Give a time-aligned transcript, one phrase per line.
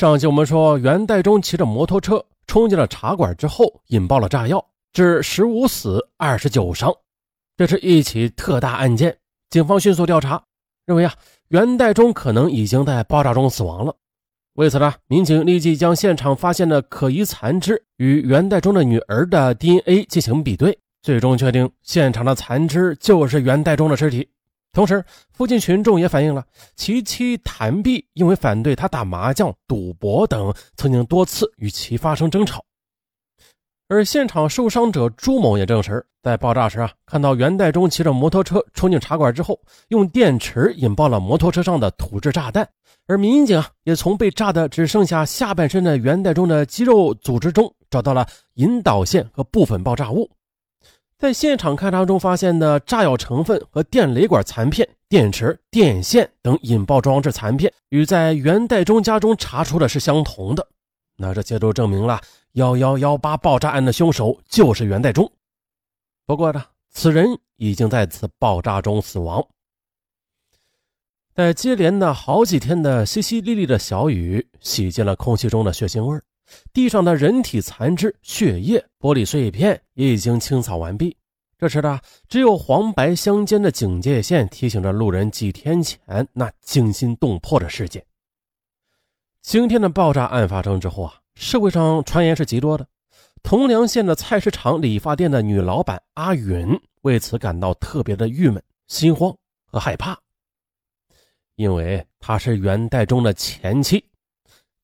[0.00, 6.90] 上期我们说，袁代忠骑着摩托车冲进了茶馆之后，引爆了炸药，致十五死二十九伤。
[7.54, 9.14] 这是一起特大案件，
[9.50, 10.42] 警方迅速调查，
[10.86, 11.12] 认为啊，
[11.48, 13.94] 袁代忠可能已经在爆炸中死亡了。
[14.54, 24.26] 为此呢，民警立即将现场发现的可疑残肢与袁代忠的女儿的 DNA 进行比对，最终确定现场的残肢就是袁代忠的尸体。
[24.72, 26.44] 同时，附近群众也反映了
[26.76, 32.64] 其妻谭碧因为反对他打麻将、赌博等，曾经多次与其发生争吵。
[33.88, 42.68] 而现场受伤者朱某也证实，在爆炸时啊，看到袁代忠骑着摩托车冲进茶馆之后，用电池引爆了摩托车上的土制炸弹。
[43.08, 48.24] 而民警啊，也从被炸的只剩下下半身的袁代忠的肌肉组织中找到了
[48.54, 50.30] 引导线和部分爆炸物。
[51.20, 60.66] 在现场勘查中发现的炸药成分和电雷管残片、电池、电线等引爆装置残片，与在袁代忠家中查出的是相同的。
[61.16, 62.18] 那这些都证明了
[62.52, 65.30] 幺幺幺八爆炸案的凶手就是袁代忠。
[66.24, 69.46] 不过呢，此人已经在此爆炸中死亡。
[71.34, 76.24] 在接连的好几天的淅淅沥沥的小雨，洗净了空气中的血腥味儿。
[76.72, 81.16] 地上的人体残肢、血液、玻璃碎片也已经清扫完毕。
[81.58, 88.02] 这时的只有黄白相间的警戒线提醒着路人几天前那惊心动魄的事件。
[89.42, 92.86] 今天的爆炸案发生之后啊，社会上传言是极多的。
[93.42, 100.18] 铜梁县的菜市场理发店的女老板阿允为此感到特别的郁闷、心慌和害怕，
[101.56, 104.04] 因为她是元代中的前妻。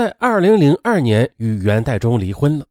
[0.00, 2.66] 在二零零二年与袁代忠离婚了。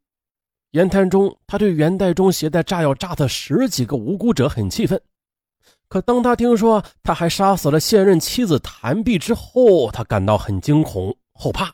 [0.72, 5.00] 言谈中，他对袁代忠携带炸药炸死十几个无辜者很气愤。
[5.86, 11.72] 可当他听说他还杀死了现任妻子谭碧之后，他感到很惊恐后怕。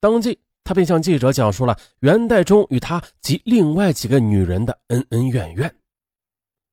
[0.00, 5.72] 当即，他便向记者讲述了袁代忠与他及另外几个女人的恩恩怨怨。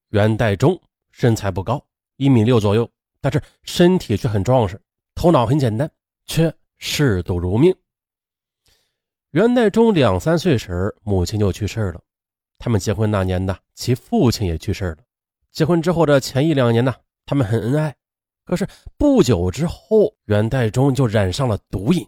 [0.09, 1.79] 袁代忠身材不高，
[2.17, 2.89] 一米六左右，
[3.21, 4.81] 但是身体却很壮实，
[5.13, 5.87] 头脑很简单，
[6.25, 7.71] 却嗜赌如命。
[9.35, 11.99] 元代忠两三岁时，母亲就去世了。
[12.57, 14.97] 他们结婚那年呢，其父亲也去世了。
[15.51, 17.93] 结婚之后的前一两年呢，他们很恩爱。
[18.45, 18.65] 可是
[18.97, 22.07] 不久之后，元代忠就染上了毒瘾。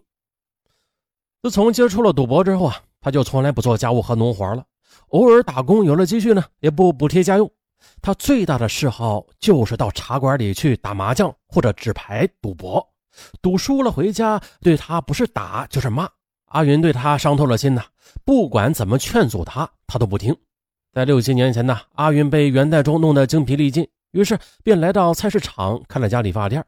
[1.42, 4.64] 自从接触了赌博之后啊，他就从来不做家务和农活了。
[5.08, 7.52] 偶尔打工有了积蓄呢，也不补贴家用。
[8.00, 12.82] 他最大的嗜好就是到茶馆里去打麻将或者纸牌赌博。
[13.42, 16.08] 赌输了回家，对他不是打就是骂。
[16.48, 17.84] 阿云对他伤透了心呐，
[18.24, 20.36] 不管怎么劝阻他，他都不听。
[20.92, 26.64] 在六七年前呢，阿云被袁代忠弄得精疲力尽，于是便来到菜市场开了家理发店。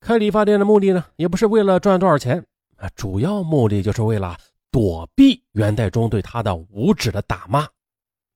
[0.00, 2.44] 开理发店的目的呢，也不是为了赚多少钱
[2.76, 4.36] 啊，主要目的就是为了
[4.70, 7.66] 躲避袁代忠对他的无止的打骂。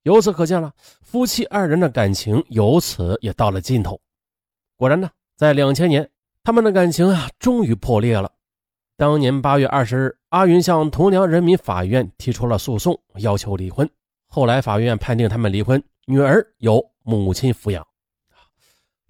[0.03, 0.73] 由此可见了，
[1.03, 3.99] 夫妻二人的感情由此也到了尽头。
[4.77, 6.09] 果然呢，在两千年，
[6.43, 8.31] 他们的感情啊，终于破裂了。
[9.05, 13.87] 当年八月二十日，阿云向铜梁人民法院提出了诉讼，要求离婚。
[14.27, 17.87] 后来法院判定他们离婚，女儿由母亲抚养。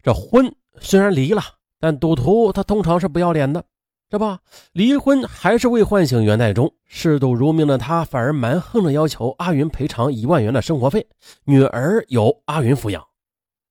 [0.02, 1.40] 这婚虽然离了，
[1.78, 3.64] 但赌徒他通常是不要脸的，
[4.10, 4.36] 这不，
[4.72, 6.68] 离婚还是未唤醒袁代忠。
[6.86, 11.06] 嗜赌如命的他反而蛮横的要求阿云赔偿一万元的生活费，
[11.44, 13.00] 女儿由阿云抚养。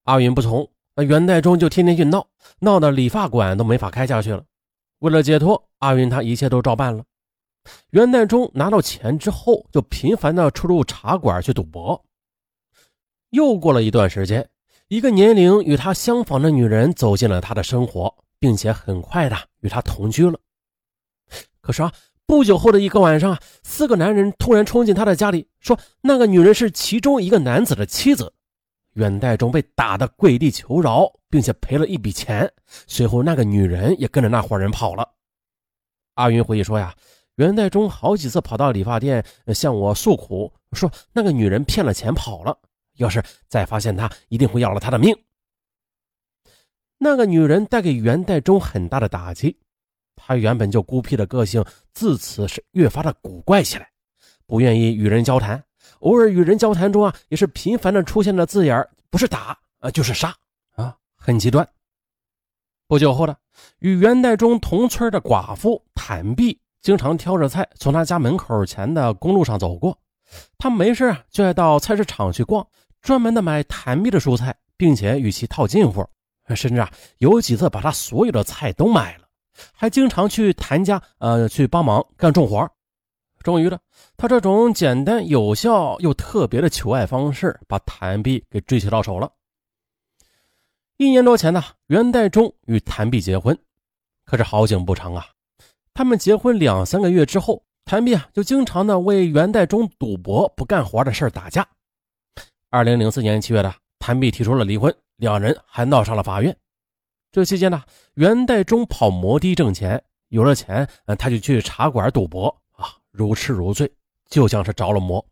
[0.06, 2.26] 阿云不从，那袁代忠就天天去闹，
[2.60, 4.42] 闹得理发馆都没法开下去了。
[5.04, 5.70] 为了解脱。
[5.80, 7.04] 阿云他一切都照办了。
[7.90, 12.02] 元旦中拿到钱之后，就频繁的出入茶馆去赌博。
[13.32, 14.50] 又过了一段时间，
[14.88, 20.40] 一个年龄与他相仿的女人走进了他的生活，并且很快的与他同居了。
[21.60, 21.92] 可是啊，
[22.26, 28.34] 不久后的一个晚上，四个男人突然冲进他的家里，说那个女人是其中一个男子的妻子。
[28.94, 32.52] 元代忠被打得跪地求饶，并且赔了一笔钱。
[32.88, 35.08] 随后，那个女人也跟着那伙人跑了。
[36.16, 36.94] 阿云回忆说：“呀，
[37.36, 42.58] 元代忠好几次跑到理发店向我诉苦，说那个女人骗了钱跑了，
[42.98, 45.16] 要是再发现她，一定会要了他的命。”
[47.00, 49.60] 那个女人带给元代忠很大的打击，
[50.16, 53.90] 他原本就孤僻的个性自此是越发的古怪起来，
[54.46, 55.62] 不愿意与人交谈，
[56.04, 60.36] 偶尔与人交谈中啊，也是频繁的出现的字眼不是打啊就是杀
[60.76, 61.68] 啊，很极端。
[62.88, 63.36] 不久后呢，
[63.80, 69.98] 与元代中同村的寡妇谭碧经常挑着菜从他家门口前的公路上走过。
[70.58, 72.68] 他没事啊，就爱到菜市场去逛，
[73.02, 76.06] 专门的买谭碧的蔬菜，并且与其套近乎，
[76.56, 79.26] 甚至啊有几次把他所有的菜都买了，
[79.72, 82.70] 还经常去谭家呃去帮忙干重活，
[83.44, 83.78] 终于呢，
[84.18, 89.30] 他这种简单有效又特别的求爱方式，把谭碧给追求到手了。
[90.98, 93.58] 一年多前呢，袁代忠与谭碧结婚，
[94.26, 95.28] 可是好景不长啊。
[95.94, 101.68] 他们结婚两三个月之后，谭碧啊就经常的为袁代忠赌博不干活的事打架。
[102.70, 106.56] 二零零四年七月的，谭碧提出了离婚，两人还闹上了法院。
[107.32, 110.88] 这期间呢，袁代忠跑摩的挣钱，有了钱，
[111.20, 112.63] 他就去茶馆赌博，
[113.14, 113.90] 如痴如醉，
[114.28, 115.26] 就像是着了魔。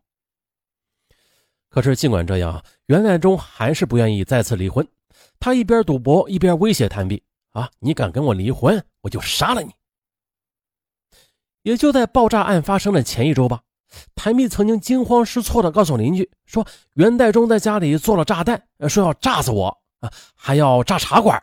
[1.68, 4.86] 可是尽管这样，袁代忠还是不愿意再次离婚。
[5.40, 9.72] 他一边赌博一边威胁谭碧：“啊，你敢跟我离婚，我就杀了你！”
[11.62, 13.62] 也就在爆炸案发生的前一周吧，
[14.14, 19.66] 谭碧曾经惊慌失措地告诉邻居说：“袁代忠在家里做了炸弹，说要炸死我
[20.00, 21.42] 啊，还要炸茶馆。”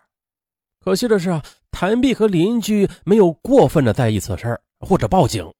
[0.79, 5.51] 可惜的是啊，谭碧和邻居没有过分的在意此事或者报警，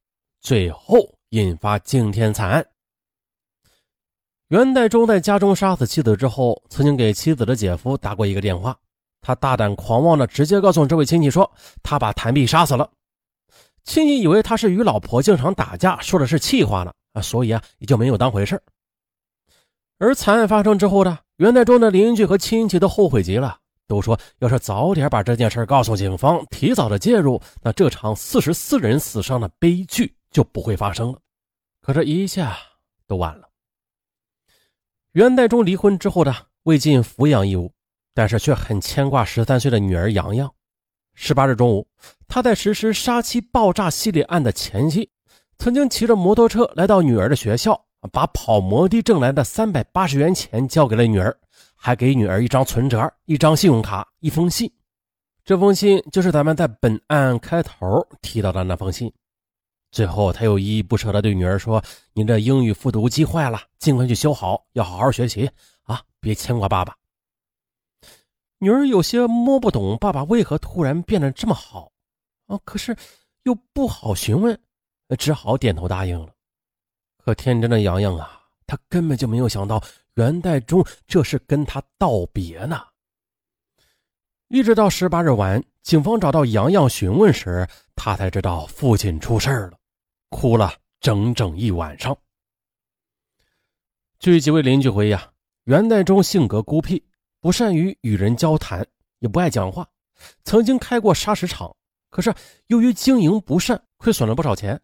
[0.42, 0.98] 最后
[1.30, 2.66] 引发惊天惨案。
[4.48, 8.76] 元代忠在家中杀死妻子之后，曾经给妻子的姐夫打过一个电话，
[9.22, 11.52] 他大胆狂妄的直接告诉这位亲戚说，
[11.84, 12.90] 他把谭碧杀死了。
[13.84, 18.62] 亲戚以为他是与老婆经常打架，说的是气话呢啊，所以啊也就没有当回事
[19.98, 23.58] 而惨案发生之后呢，元代忠的邻居和亲戚都后悔极了。
[23.88, 31.20] 都说，要是早点把这件事告诉警方，提早的介入，那这场四十四人死伤的悲剧就不会发生了。
[31.82, 32.58] 可这一下
[33.08, 33.50] 都晚了。
[35.14, 37.72] 袁代忠离婚之后呢，未尽抚养义务，
[38.14, 40.54] 但是却很牵挂十三岁的女儿洋洋。
[41.14, 41.88] 十八日中午，
[42.28, 45.10] 他在实施杀妻爆炸系列案的前夕，
[45.58, 51.36] 曾经骑着摩托车来到女儿的学校，把跑摩的挣来的三百八十元钱交给了女儿。
[51.82, 54.70] 还给女儿一张存折、一张信用卡、一封信。
[55.46, 59.10] 这封信就是咱们在本案开头提到的那封信。
[59.92, 61.84] 最后，他又依依不舍地对女儿说
[62.14, 65.50] ：“你这英语复读机坏了，尽快去修好，要好好学习
[65.84, 66.96] 啊，别牵挂爸爸。”
[68.60, 71.92] 女儿有些摸不懂爸爸为何突然变得这么好
[72.48, 72.96] 啊，可是
[73.44, 74.60] 又不好询问，
[75.18, 76.34] 只好点头答应了。
[77.18, 79.82] 可天真的洋洋啊，他根本就没有想到。
[80.16, 82.82] 元代忠这是跟他道别呢。
[84.50, 87.66] 一直到十八日晚，警方找到洋洋询问时，
[87.96, 89.79] 他才知道父亲出事了，
[90.30, 92.18] 哭了整整一晚上。
[94.20, 95.32] 据几位邻居回忆，啊，
[95.64, 97.04] 元代忠性格孤僻，
[97.40, 98.86] 不善于与人交谈，
[99.20, 99.88] 也不爱讲话，
[100.44, 101.74] 曾经开过砂石厂，
[102.10, 102.34] 可是
[102.68, 104.80] 由于经营不善，亏损了不少钱。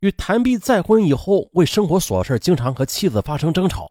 [0.00, 3.90] 与谭碧再婚以后，为生活琐事，经常和妻子发生争吵。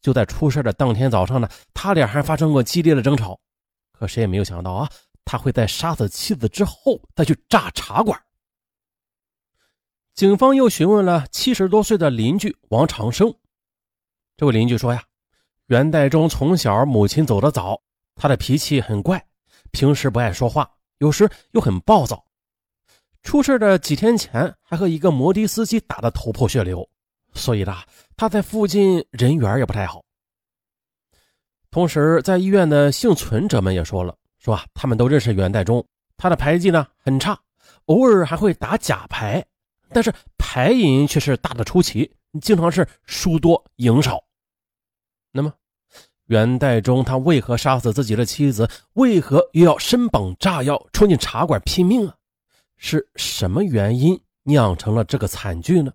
[0.00, 3.38] 就在出事的当天早上呢，他俩还发生过激烈的争吵。
[3.92, 4.90] 可谁也没有想到啊，
[5.24, 8.20] 他会在杀死妻子之后再去炸茶馆。
[10.14, 13.34] 警方又询问了七十多岁的邻居王长生，
[14.36, 15.02] 这位邻居说呀，
[15.66, 17.82] 元代忠从小母亲走得早，
[18.14, 19.20] 他的脾气很怪，
[19.72, 22.24] 平时不爱说话，有时又很暴躁。
[23.24, 26.88] 出事的几天前还和一个摩的司机打得头破血流。
[27.34, 27.74] 所以呢，
[28.16, 30.00] 他在附近人缘也不太好。
[31.72, 35.84] 同时，在医院的幸存者们也说了，说啊，他们都认识袁代忠，
[36.16, 37.36] 他的牌技呢很差，
[37.86, 39.44] 偶尔还会打假牌，
[39.94, 44.22] 但是牌瘾却是大的出奇，经常是输多赢少。
[45.30, 45.52] 那么，
[46.26, 48.68] 元代忠他为何杀死自己的妻子？
[48.94, 52.16] 为何又要身绑炸药冲进茶馆拼命啊？
[52.76, 55.92] 是什么原因酿成了这个惨剧呢？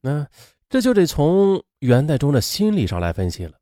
[0.00, 0.26] 那
[0.68, 3.52] 这就得从元代忠的心理上来分析了。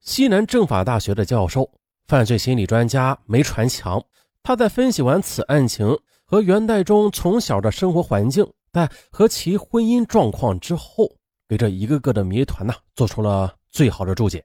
[0.00, 1.70] 西南政法大学的教授、
[2.06, 4.02] 犯罪心理专家梅传强，
[4.42, 11.10] 他在分析完此案情和元代忠从小的生活环境，在和其婚姻状况之后，
[11.48, 14.44] 给这一个个的谜团呢做出了最好的注解。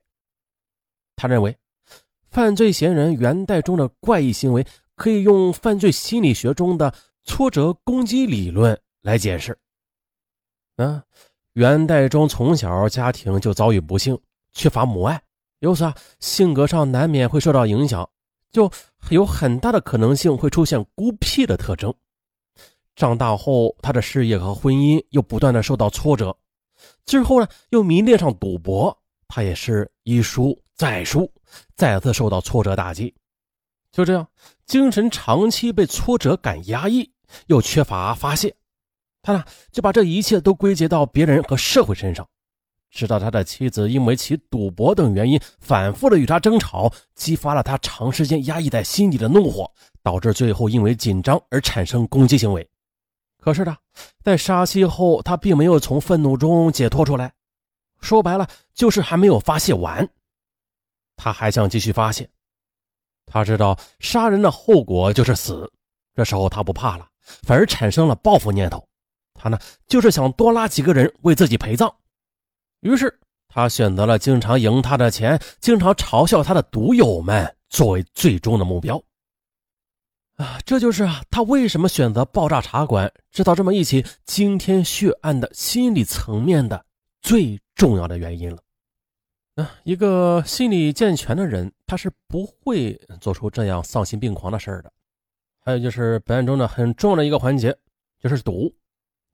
[1.16, 1.56] 他认为，
[2.30, 4.66] 犯罪嫌疑人元代忠的怪异行为
[4.96, 9.58] 可以用犯罪心理学中的挫折攻击理论来解释。
[10.78, 11.04] 啊，
[11.54, 14.20] 元代忠从小家庭就遭遇不幸，
[14.52, 15.22] 缺乏母爱，
[15.60, 18.10] 由此啊，性格上难免会受到影响，
[18.52, 18.70] 就
[19.10, 21.96] 有很大的可能性会出现孤僻的特征。
[22.96, 26.36] 长大后，他的事业和婚姻又不断的受到挫折，
[27.06, 28.98] 之后呢，又迷恋上赌博，
[29.28, 31.30] 他也是一输再输，
[31.76, 33.14] 再次受到挫折打击，
[33.92, 34.26] 就这样，
[34.66, 37.12] 精神长期被挫折感压抑，
[37.48, 38.56] 又缺乏发泄。
[39.22, 42.26] 他呢就把这一切都归结到别人和社会身上，
[42.92, 49.70] 直到他的妻子因为其赌博等原因反复的与他争吵，激发了他长时间压抑在心底的怒火，
[50.02, 52.66] 导致最后因为紧张而产生攻击行为。
[53.46, 53.78] 可是呢，
[54.24, 57.32] 在杀妻后，他并没有从愤怒中解脱出来，
[58.02, 60.10] 说白了就是还没有发泄完，
[61.16, 62.28] 他还想继续发泄。
[63.28, 65.72] 他知道杀人的后果就是死，
[66.16, 67.08] 这时候他不怕了，
[67.44, 68.84] 反而产生了报复念头。
[69.36, 71.96] 他呢，就是想多拉几个人为自己陪葬。
[72.80, 73.16] 于是
[73.48, 79.00] 他选择了经常赢他的钱、经常嘲笑他的赌友们作为最终的目标。
[80.36, 86.86] 啊，这就是啊，他为什么选择爆炸茶馆制造这么一起惊天血案的心理层面的
[87.22, 88.62] 最重要的原因了。
[89.56, 94.92] 啊，一个心理健全的人，他是不会做出这样丧心病狂的事儿的。
[95.62, 97.74] 还有就是本案中呢，很重要的一个环节
[98.20, 98.76] 就是赌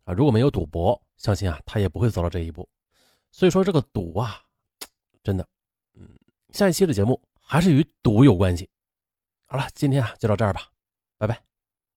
[0.04, 2.70] 啊，如果没有赌博，相信啊，他也不会走到这一步。
[3.32, 4.40] 所以说这个赌啊，
[5.24, 5.48] 真的，
[5.96, 6.08] 嗯，
[6.52, 8.70] 下一期的节目还是与赌有关系。
[9.48, 10.68] 好了，今天啊就到这儿吧，
[11.22, 11.51] 拜拜。